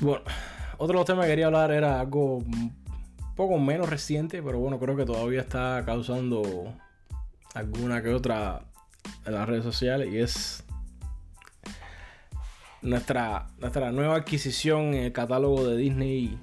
[0.00, 0.22] Bueno,
[0.78, 2.74] otro de los temas que quería hablar era algo un
[3.36, 6.74] poco menos reciente, pero bueno, creo que todavía está causando
[7.54, 8.62] alguna que otra
[9.24, 10.64] en las redes sociales y es
[12.82, 16.38] nuestra, nuestra nueva adquisición en el catálogo de Disney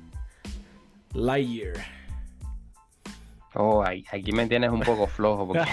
[1.13, 1.73] Lightyear.
[3.53, 5.67] Oh, aquí me tienes un poco flojo porque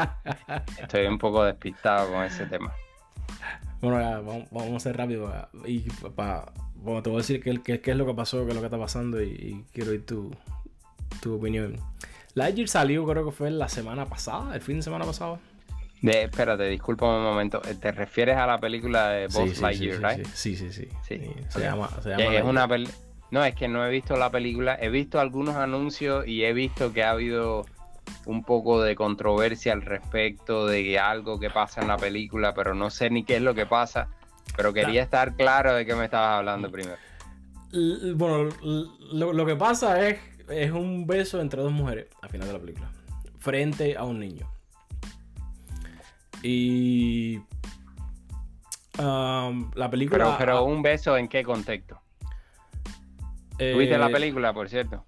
[0.80, 2.72] estoy un poco despistado con ese tema.
[3.80, 5.32] Bueno, ya, vamos, a ser rápido
[5.64, 5.80] y
[6.14, 8.66] para, bueno, te voy a decir qué, es lo que pasó, qué es lo que
[8.66, 10.30] está pasando y, quiero oír tu,
[11.20, 11.76] tu opinión.
[12.34, 15.38] Lightyear salió creo que fue la semana pasada, el fin de semana pasado.
[16.00, 17.60] De, espérate, disculpa un momento.
[17.60, 19.28] ¿Te refieres a la película de
[19.60, 20.26] Lightyear, sí, right?
[20.34, 20.88] Sí, sí, sí.
[21.06, 22.66] Se, llama, se llama es una
[23.30, 24.76] No, es que no he visto la película.
[24.80, 27.66] He visto algunos anuncios y he visto que ha habido
[28.26, 32.90] un poco de controversia al respecto de algo que pasa en la película, pero no
[32.90, 34.08] sé ni qué es lo que pasa.
[34.56, 36.96] Pero quería estar claro de qué me estabas hablando primero.
[38.14, 38.50] Bueno,
[39.12, 40.18] lo, que pasa es,
[40.48, 42.90] es un beso entre dos mujeres al final de la película,
[43.38, 44.46] frente a un niño.
[46.42, 47.40] Y
[48.98, 50.36] um, la película.
[50.38, 52.00] Pero, un beso en qué contexto?
[53.58, 55.04] Eh, ¿Viste la película, por cierto?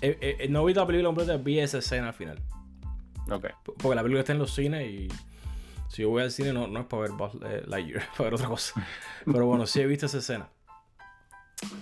[0.00, 2.38] Eh, eh, no vi la película completa, vi esa escena al final.
[3.30, 3.46] Ok.
[3.64, 5.08] Porque la película está en los cines y
[5.94, 7.34] si yo voy al cine no, no es para ver Buzz
[7.66, 8.74] Lightyear, para ver otra cosa.
[9.24, 10.48] Pero bueno, sí he visto esa escena.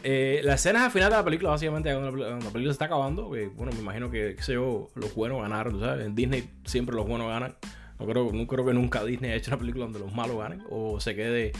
[0.05, 3.29] la escena es al final de la película, básicamente, cuando la, película se está acabando.
[3.29, 6.05] bueno, me imagino que, qué los buenos ganaron, ¿sabes?
[6.05, 7.57] En Disney siempre los buenos ganan.
[7.99, 10.63] No creo, no creo que nunca Disney haya hecho una película donde los malos ganen
[10.69, 11.53] o se quede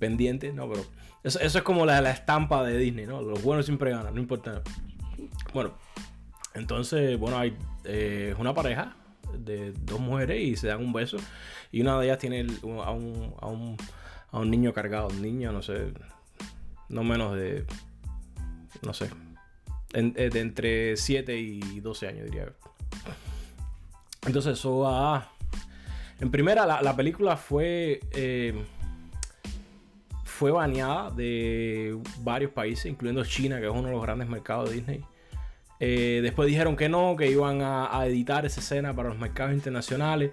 [0.00, 0.84] pendiente, no, pero
[1.22, 3.22] eso, es como la, la, estampa de Disney, ¿no?
[3.22, 4.62] Los buenos siempre ganan, no importa.
[5.54, 5.74] Bueno,
[6.54, 8.96] entonces, bueno, hay eh, una pareja
[9.44, 11.16] de dos mujeres y se dan un beso
[11.70, 13.76] y una de ellas tiene a, un, a, un,
[14.30, 15.92] a un niño cargado, un niño, no sé,
[16.88, 17.64] no menos de,
[18.82, 19.08] no sé,
[19.94, 22.52] eh, de entre 7 y 12 años, diría.
[24.24, 25.32] Entonces eso va
[26.22, 27.98] en primera, la, película fue.
[28.12, 28.54] Eh,
[30.22, 34.76] fue baneada de varios países, incluyendo China, que es uno de los grandes mercados de
[34.76, 35.04] Disney.
[35.84, 40.30] Eh, después dijeron que no, que iban a, editar esa escena para los mercados internacionales.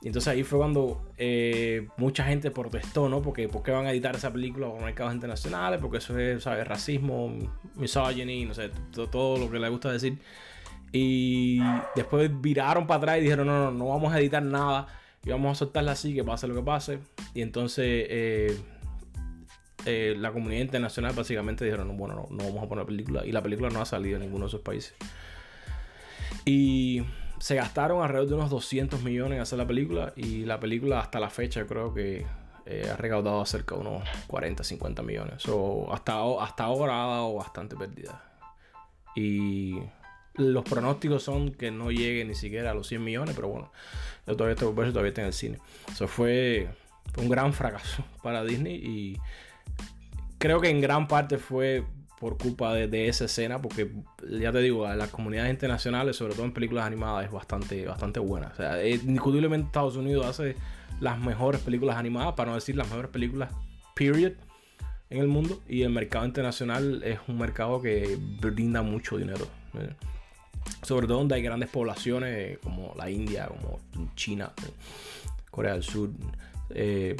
[0.00, 3.20] Y entonces ahí fue cuando eh, mucha gente protestó, ¿no?
[3.20, 5.80] Porque ¿por van a editar esa película para los mercados internacionales?
[5.82, 6.68] Porque eso es, ¿sabes?
[6.68, 7.36] Racismo,
[7.74, 10.20] misogyny, no sé, todo, todo lo que le gusta decir.
[10.92, 11.58] Y
[11.96, 14.86] después viraron para atrás y dijeron, no, no, no vamos a editar nada
[15.24, 17.00] y vamos a soltarla así, que pase lo que pase.
[17.34, 18.56] Y entonces eh,
[19.86, 23.24] eh, la comunidad internacional básicamente dijeron, bueno, no, no vamos a poner película.
[23.24, 24.94] Y la película no ha salido en ninguno de esos países.
[26.44, 27.04] Y
[27.38, 30.12] se gastaron alrededor de unos 200 millones en hacer la película.
[30.16, 32.26] Y la película hasta la fecha creo que
[32.66, 35.46] eh, ha recaudado cerca de unos 40, 50 millones.
[35.48, 38.22] O hasta, hasta ahora ha dado bastante pérdida.
[39.14, 39.78] Y
[40.34, 43.72] los pronósticos son que no llegue ni siquiera a los 100 millones, pero bueno,
[44.26, 45.58] yo todavía, estoy, todavía está en el cine.
[45.90, 46.68] Eso fue
[47.16, 49.18] un gran fracaso para Disney y
[50.38, 51.84] creo que en gran parte fue
[52.20, 53.92] por culpa de, esa escena, porque
[54.30, 58.48] ya te digo, las comunidades internacionales, sobre todo en películas animadas, es bastante, bastante buena.
[58.48, 60.56] O sea, indiscutiblemente Estados Unidos hace
[61.00, 63.50] las mejores películas animadas, para no decir las mejores películas,
[63.94, 64.32] period,
[65.10, 65.60] en el mundo.
[65.68, 69.46] Y el mercado internacional es un mercado que brinda mucho dinero.
[69.74, 69.90] ¿eh?
[70.82, 73.80] sobre todo donde hay grandes poblaciones como la India, como
[74.14, 74.52] China,
[75.50, 76.10] Corea del Sur.
[76.70, 77.16] Eh,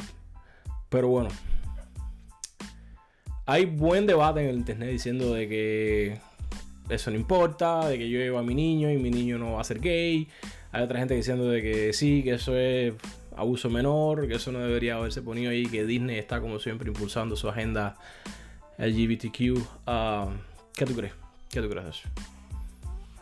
[0.89, 1.29] pero bueno,
[3.47, 6.17] hay buen debate en el internet diciendo de que
[6.89, 9.61] eso no importa, de que yo llevo a mi niño y mi niño no va
[9.61, 10.27] a ser gay.
[10.73, 12.93] Hay otra gente diciendo de que sí, que eso es
[13.37, 17.37] abuso menor, que eso no debería haberse ponido ahí, que Disney está como siempre impulsando
[17.37, 17.95] su agenda
[18.77, 19.65] LGBTQ.
[19.85, 20.27] Ah,
[20.75, 21.13] ¿Qué tú crees?
[21.49, 22.09] ¿Qué tú crees de eso?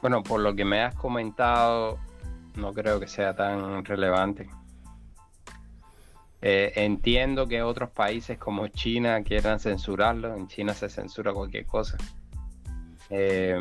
[0.01, 1.99] Bueno, por lo que me has comentado,
[2.55, 4.49] no creo que sea tan relevante.
[6.47, 10.35] Eh, entiendo que otros países como China quieran censurarlo.
[10.35, 11.97] En China se censura cualquier cosa.
[13.09, 13.57] Eh,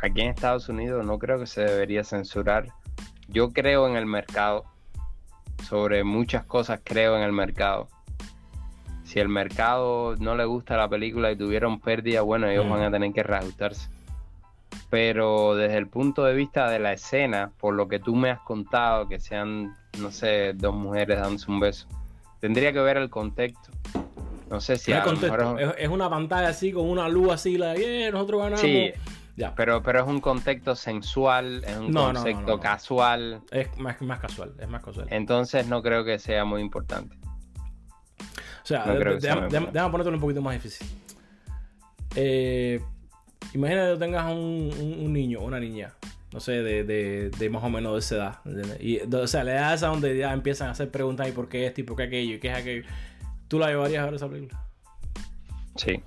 [0.00, 2.68] aquí en Estados Unidos no creo que se debería censurar.
[3.26, 4.66] Yo creo en el mercado.
[5.64, 7.88] Sobre muchas cosas creo en el mercado.
[9.02, 12.70] Si el mercado no le gusta la película y tuvieron pérdida, bueno, ellos mm.
[12.70, 13.88] van a tener que reajustarse
[14.90, 18.40] pero desde el punto de vista de la escena, por lo que tú me has
[18.40, 21.88] contado, que sean, no sé, dos mujeres dándose un beso,
[22.42, 23.70] tendría que ver el contexto.
[24.50, 25.00] No sé si es,
[25.78, 28.60] es, una pantalla así con una luz así, la yeah, nosotros ganamos.
[28.60, 28.90] Sí,
[29.36, 29.54] ya.
[29.54, 33.42] Pero, pero es un contexto sensual, es un concepto casual.
[33.52, 35.06] Es más, más casual, es más casual.
[35.10, 37.16] Entonces no creo que sea muy importante.
[38.62, 40.86] O sea, déjame ponértelo un poquito más difícil.
[42.16, 42.80] eh,
[43.54, 45.94] imagínate que tengas un, un, niño o una niña,
[46.32, 48.80] no sé, de, de, de, más o menos de esa edad.
[48.80, 51.66] Y, o sea, la edad esa donde ya empiezan a hacer preguntas y por qué
[51.66, 52.88] esto y por qué aquello y qué es aquello.
[53.48, 54.64] ¿Tú la llevarías a ver esa película?
[55.76, 56.02] Sí.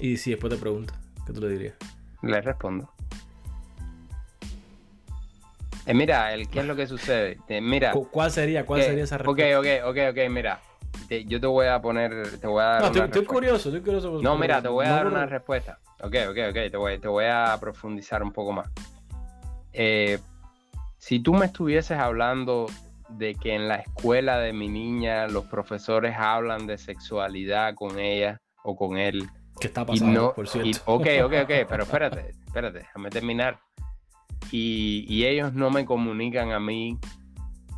[0.00, 0.94] Y si después te pregunta,
[1.24, 1.74] ¿qué tú le dirías?
[2.22, 2.90] Le respondo.
[5.86, 7.38] Eh, mira, el, ¿qué es lo que sucede?
[7.48, 7.92] Eh, mira.
[7.92, 8.66] ¿Cuál sería?
[8.66, 9.58] ¿Cuál sería esa respuesta?
[9.58, 10.60] Ok, ok, ok, ok, mira.
[11.26, 14.20] yo te voy a poner, te voy a dar No, estoy, curioso, estoy curioso.
[14.20, 15.78] No, mira, te voy a dar una respuesta.
[16.00, 18.68] Ok, ok, ok, te voy, te voy a profundizar un poco más.
[19.76, 20.18] Eh,
[20.98, 22.66] si tú me estuvieses hablando
[23.10, 28.40] de que en la escuela de mi niña los profesores hablan de sexualidad con ella
[28.64, 29.28] o con él.
[29.60, 30.80] ¿Qué está pasando, por cierto?
[30.86, 33.60] ok, ok, ok, pero espérate, espérate, déjame terminar
[34.50, 36.98] y, ellos no me comunican a mí,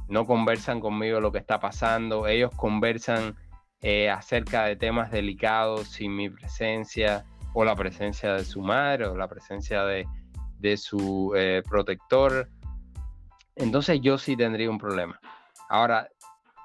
[0.08, 3.36] no conversan conmigo lo que está pasando, ellos conversan
[3.80, 7.24] eh, acerca de temas delicados sin mi presencia
[7.54, 10.06] o la presencia de su madre o la presencia de,
[10.76, 12.48] su eh, protector.
[13.56, 15.18] Entonces yo sí tendría un problema.
[15.68, 16.08] Ahora,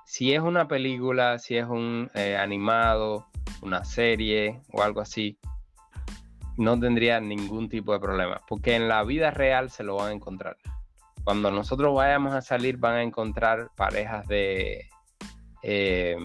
[0.05, 3.27] si es una película, si es un eh, animado,
[3.61, 5.37] una serie o algo así,
[6.57, 10.13] no tendría ningún tipo de problema, porque en la vida real se lo van a
[10.13, 10.57] encontrar.
[11.23, 14.87] Cuando nosotros vayamos a salir van a encontrar parejas de
[15.63, 16.17] eh,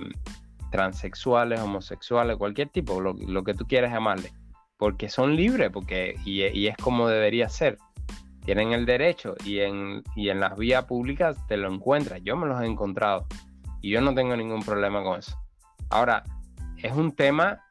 [0.71, 4.33] transexuales, homosexuales, cualquier tipo, lo, que tú quieras llamarle,
[4.79, 7.79] porque son libres, porque y, es como debería ser.
[8.45, 12.21] Tienen el derecho y en, y en las vías públicas te lo encuentras.
[12.25, 13.27] Yo me los he encontrado
[13.83, 15.37] y yo no tengo ningún problema con eso.
[15.91, 16.25] Ahora,
[16.83, 17.63] es un tema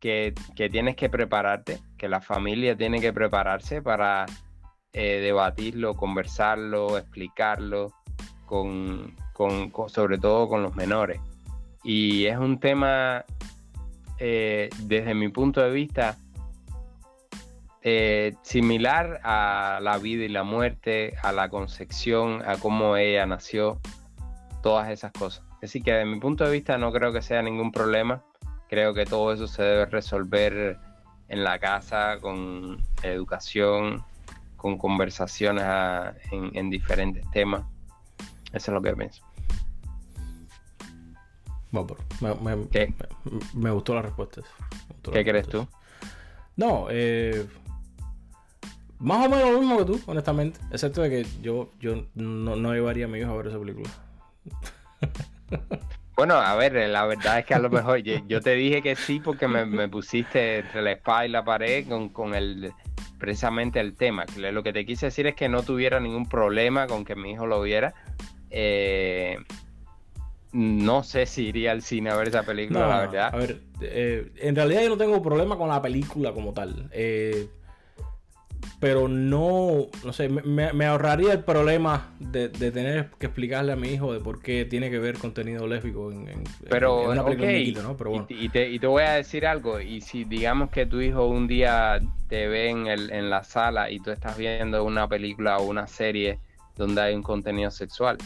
[0.00, 0.34] que,
[0.70, 4.26] tienes que prepararte, que la familia tiene que prepararse para
[4.92, 7.92] eh, debatirlo, conversarlo, explicarlo,
[8.46, 9.16] con,
[9.88, 11.20] sobre todo con los menores.
[11.84, 13.24] Y es un tema,
[14.18, 16.18] eh, desde mi punto de vista,
[17.82, 23.80] eh, similar a la vida y la muerte, a la concepción, a cómo ella nació,
[24.62, 25.44] todas esas cosas.
[25.62, 28.24] Así que desde mi punto de vista no creo que sea ningún problema
[28.72, 30.78] creo que todo eso se debe resolver
[31.28, 34.02] en la casa con educación,
[34.56, 35.62] con conversaciones
[36.30, 37.64] en, diferentes temas.
[38.50, 39.22] Eso es lo que pienso.
[43.52, 44.40] me, gustó la respuesta.
[45.12, 45.68] ¿Qué crees tú?
[46.56, 47.46] No, eh,
[49.02, 50.60] más o menos lo mismo que tú, honestamente.
[50.70, 53.90] Excepto de que yo, yo no, no llevaría a mi hijo a ver esa película.
[56.14, 59.18] Bueno, a ver, la verdad es que a lo mejor yo, te dije que sí
[59.18, 62.72] porque me, pusiste entre la espada y la pared con, el
[63.18, 64.26] precisamente el tema.
[64.36, 67.46] Lo que te quise decir es que no tuviera ningún problema con que mi hijo
[67.46, 67.94] lo viera.
[68.50, 69.38] Eh,
[70.52, 73.34] no sé si iría al cine a ver esa película, la verdad.
[73.34, 76.90] A ver, eh, en realidad yo no tengo problema con la película como tal.
[76.92, 77.48] Eh,
[78.82, 84.12] pero no, no sé, me, ahorraría el problema de, tener que explicarle a mi hijo
[84.12, 87.96] de por qué tiene que ver contenido lésbico en, en, pero, una película ¿no?
[87.96, 88.26] Pero bueno.
[88.28, 91.46] y, te, y, te, voy a decir algo, y si digamos que tu hijo un
[91.46, 95.62] día te ve en, el, en la sala y tú estás viendo una película o
[95.62, 96.40] una serie
[96.76, 98.18] donde hay un contenido sexual.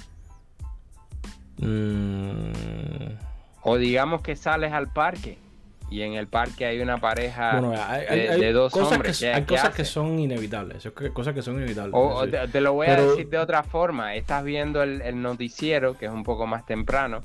[1.58, 2.52] Mm.
[3.60, 5.36] O digamos que sales al parque
[5.88, 9.22] y en el parque hay una pareja de, dos hombres.
[9.22, 11.94] hay cosas que son inevitables, cosas que son inevitables.
[11.94, 16.12] O, te, lo voy a decir de otra forma, estás viendo el, noticiero, que es
[16.12, 17.20] un poco más temprano,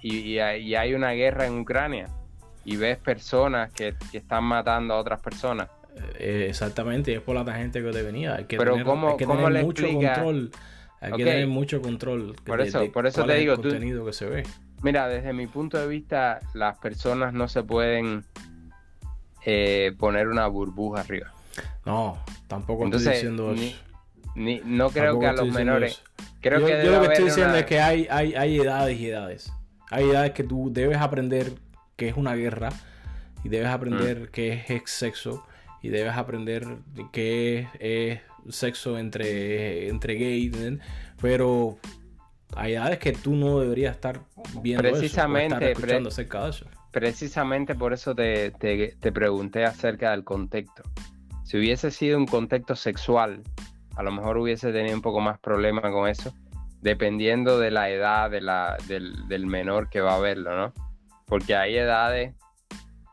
[0.00, 2.08] y, hay una guerra en Ucrania,
[2.64, 5.68] y ves personas que, están matando a otras personas.
[6.18, 8.36] Eh, exactamente, y es por la gente que te venía.
[8.36, 10.50] Hay que Pero tener, ¿cómo, hay que tener mucho control.
[11.00, 12.36] Hay que tener mucho control.
[12.44, 14.42] Por eso, por eso te digo, el contenido que se ve.
[14.82, 18.24] Mira, desde mi punto de vista, las personas no se pueden
[19.44, 21.32] eh, poner una burbuja arriba.
[21.84, 23.76] No, tampoco estoy diciendo eso.
[24.34, 26.02] no creo que a los menores.
[26.40, 29.08] Creo yo, que yo lo que estoy diciendo es que hay, hay, hay edades y
[29.08, 29.52] edades.
[29.90, 31.54] Hay edades que tú debes aprender
[31.96, 32.70] que es una guerra
[33.42, 34.26] y debes aprender mm.
[34.26, 35.46] que es sexo
[35.82, 36.66] y debes aprender
[37.12, 40.52] que es, sexo entre, entre gays,
[41.20, 41.78] pero
[42.54, 44.20] hay edades que tú no deberías estar
[44.62, 46.66] viendo precisamente, eso, escuchando acerca de eso.
[46.92, 50.82] Precisamente por eso te, te, pregunté acerca del contexto.
[51.44, 53.42] Si hubiese sido un contexto sexual,
[53.96, 56.32] a lo mejor hubiese tenido un poco más problema con eso,
[56.80, 60.72] dependiendo de la edad de la, del, del menor que va a verlo, ¿no?
[61.26, 62.34] Porque hay edades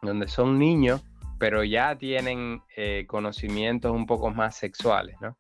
[0.02, 1.02] donde son niños,
[1.40, 5.36] pero ya tienen eh, conocimientos un poco más sexuales, ¿no?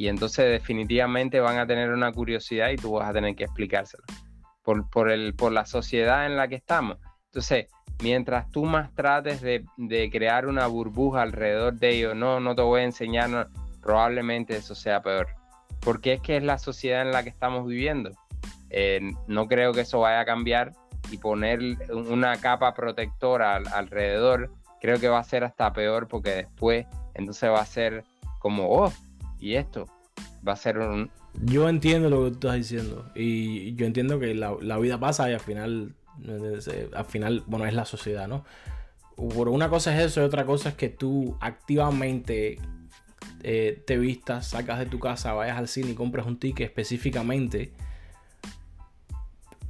[0.00, 4.02] Y entonces definitivamente van a tener una curiosidad y tú vas a tener que explicárselo.
[4.62, 7.66] Por, por, el, por la sociedad en la que estamos, Entonces,
[8.02, 9.62] mientras tú más trates de,
[10.10, 13.48] crear una burbuja alrededor de ellos, no, no te voy a enseñar,
[13.82, 15.26] probablemente eso sea peor.
[15.80, 18.10] Porque es que es la sociedad en la que estamos viviendo.
[18.70, 20.72] Eh, no creo que eso vaya a cambiar
[21.10, 26.86] y poner una capa protectora alrededor, creo que va a ser hasta peor porque después
[27.12, 28.02] entonces va a ser
[28.38, 28.90] como, oh,
[29.40, 29.86] y esto
[30.46, 31.10] va a ser un...
[31.44, 35.30] Yo entiendo lo que tú estás diciendo y yo entiendo que la, la vida pasa
[35.30, 35.94] y al final
[36.94, 38.44] al final, bueno, es la sociedad, ¿no?
[39.16, 42.58] Por una cosa es eso y otra cosa es que tú activamente
[43.42, 47.72] eh, te vistas, sacas de tu casa, vayas al cine y compres un ticket específicamente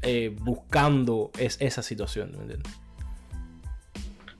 [0.02, 2.72] eh, buscando es, esa situación, ¿me entiendes?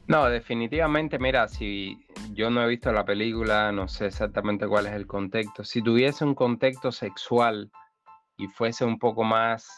[0.07, 4.93] No, definitivamente, mira, si yo no he visto la película, no sé exactamente cuál es
[4.93, 5.65] el contexto.
[5.65, 7.71] Si tuviese un contexto sexual
[8.37, 9.69] y fuese un poco más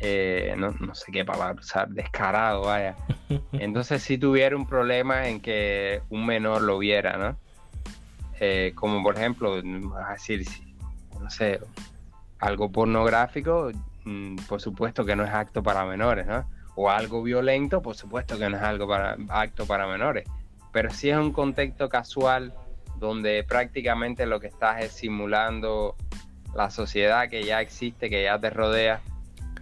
[0.00, 2.96] eh, no, sé qué palabra usar, descarado, vaya.
[3.52, 7.38] Entonces si tuviera un problema en que un menor lo viera, ¿no?
[8.40, 9.54] Eh, como por ejemplo,
[9.96, 10.44] a decir,
[11.20, 11.60] no sé,
[12.38, 13.70] algo pornográfico,
[14.04, 16.44] mm, por supuesto que no es acto para menores, ¿no?
[16.74, 20.28] O algo violento, por supuesto que no es algo para acto para menores.
[20.74, 22.52] Pero si es un contexto casual
[22.98, 25.94] donde prácticamente lo que estás es simulando
[26.52, 29.00] la sociedad que ya existe, que ya te rodea,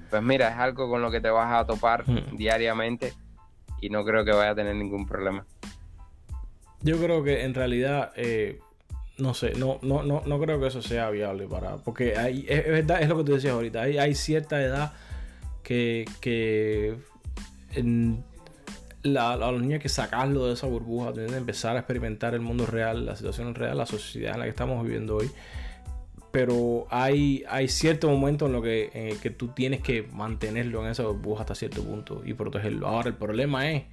[0.08, 2.36] pues mira, es algo con lo que te vas a topar mm.
[2.36, 3.12] diariamente
[3.82, 5.44] y no creo que vaya a tener ningún problema.
[6.80, 8.60] Yo creo que en realidad, eh,
[9.18, 11.76] no sé, no, no, no, no creo que eso sea viable para.
[11.76, 13.82] Porque hay, es, verdad, es lo que tú decías ahorita.
[13.82, 14.94] Hay, hay cierta edad
[15.62, 16.96] que, que
[19.02, 22.40] la, a los niños que sacarlo de esa burbuja, tienen que empezar a experimentar el
[22.40, 25.30] mundo real, la situación real, la sociedad en la que estamos viviendo hoy
[26.32, 31.02] pero hay, hay cierto momento en lo que, que tú tienes que mantenerlo en esa
[31.04, 32.88] burbuja hasta cierto punto y protegerlo.
[32.88, 33.84] Ahora, el problema es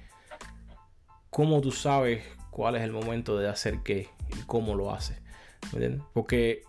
[1.28, 5.20] cómo tú sabes cuál es el momento de hacer qué y cómo lo haces.
[6.14, 6.62] Porque,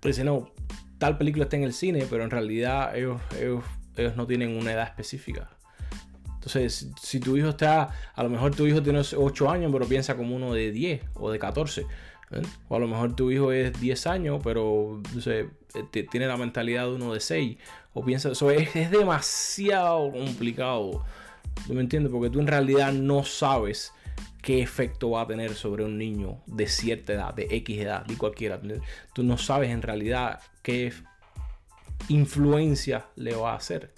[0.00, 0.52] pues no,
[0.98, 3.64] tal película está en el cine, pero en realidad ellos, ellos,
[3.96, 5.55] ellos no tienen una edad específica.
[6.46, 10.16] Entonces, si tu hijo está, a lo mejor tu hijo tiene 8 años, pero piensa
[10.16, 11.86] como uno de 10 o de 14
[12.30, 12.42] ¿eh?
[12.68, 15.48] O a lo mejor tu hijo es 10 años, pero eh,
[16.08, 17.58] tiene la mentalidad de uno de 6.
[17.94, 21.04] O piensa, es, demasiado complicado.
[21.66, 22.12] ¿Tú me entiendes?
[22.12, 23.92] Porque tú en realidad no sabes
[24.40, 28.16] qué efecto va a tener sobre un niño de cierta edad, de X edad, de
[28.16, 28.60] cualquiera.
[29.14, 30.92] Tú no sabes en realidad qué
[32.08, 33.92] influencia le va a hacer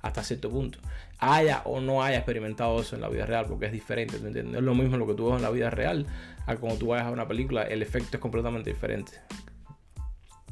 [0.00, 0.80] hasta cierto punto
[1.22, 4.52] haya o no haya experimentado eso en la vida real, porque es diferente, ¿me entiendes?
[4.52, 6.04] No es lo mismo lo que tú ves en la vida real
[6.46, 9.12] a como tú vayas a una película, el efecto es completamente diferente.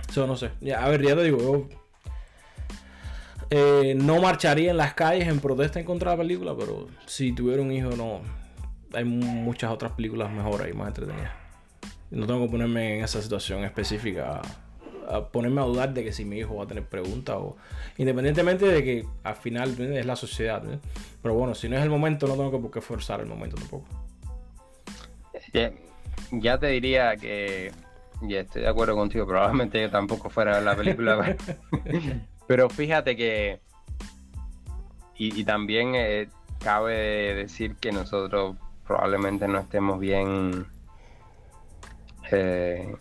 [0.08, 0.50] Eso no sé.
[0.60, 1.68] Ya, a ver, ya te digo, yo
[3.50, 7.32] eh, no marcharía en las calles en protesta en contra de la película, pero si
[7.32, 8.20] tuviera un hijo, no.
[8.92, 11.32] Hay muchas otras películas mejores y más entretenidas.
[12.12, 14.40] No tengo que ponerme en esa situación específica
[15.33, 17.57] ponerme a dudar de que si mi hijo va a tener preguntas o
[17.99, 20.62] independientemente de que al final es la sociedad.
[21.23, 23.57] Pero bueno, si no es el momento, no tengo que por qué forzar el momento
[23.57, 23.87] tampoco.
[26.33, 27.73] Ya, te diría que
[28.23, 31.37] ya estoy de acuerdo contigo, probablemente yo tampoco fuera a ver la película.
[32.47, 33.61] pero fíjate que
[35.17, 36.29] y, también eh,
[36.61, 40.67] cabe decir que nosotros probablemente no estemos bien
[42.31, 42.97] eh,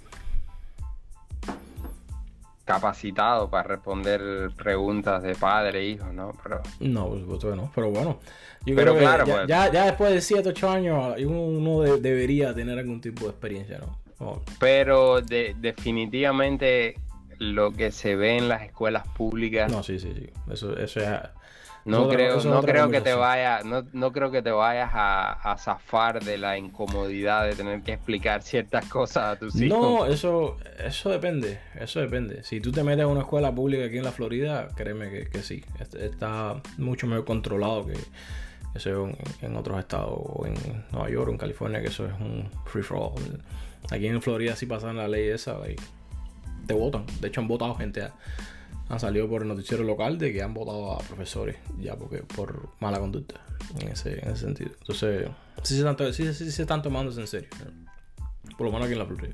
[2.69, 6.33] capacitado para responder preguntas de padre e hijo, ¿no?
[6.43, 6.61] Pero...
[6.79, 7.71] No, por supuesto que no.
[7.73, 8.19] Pero bueno,
[8.63, 9.47] yo creo que pues.
[9.47, 14.43] ya, ya, después de 7, 8 años uno, debería tener algún tipo de experiencia, ¿no?
[14.59, 16.99] Pero de, definitivamente
[17.39, 19.71] lo que se ve en las escuelas públicas...
[19.71, 20.29] No, sí, sí, sí.
[20.51, 21.09] Eso, eso es
[21.85, 26.23] no creo, no creo que te vaya, no, no, creo que te vayas a, zafar
[26.23, 29.79] de la incomodidad de tener que explicar ciertas cosas a tus hijos.
[29.79, 32.43] No, eso, eso depende, eso depende.
[32.43, 35.63] Si tú te metes a una escuela pública aquí en la Florida, créeme que, sí,
[35.99, 37.97] está mucho mejor controlado que
[38.75, 40.55] eso en, en, otros estados, o en
[40.91, 43.43] Nueva York o en California, que eso es un free for all.
[43.89, 45.75] Aquí en Florida sí pasan la ley esa y
[46.69, 47.03] te votan.
[47.19, 48.13] De hecho han votado gente a,
[48.89, 52.69] han salido por el noticiero local de que han votado a profesores ya porque por
[52.79, 53.41] mala conducta
[53.79, 54.69] en ese, en ese sentido.
[54.79, 55.29] Entonces,
[55.63, 57.49] sí se, están, sí, se están tomando en serio.
[58.55, 59.33] Por lo menos aquí en la Florida.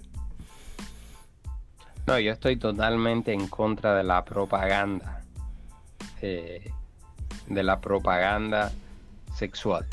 [2.07, 5.21] No, yo estoy totalmente en contra de la propaganda.
[6.21, 6.71] Eh,
[7.47, 8.71] de la propaganda
[9.35, 9.85] sexual.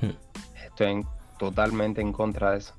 [0.00, 0.16] Hmm.
[0.64, 1.04] Estoy
[1.38, 2.77] totalmente en contra de eso.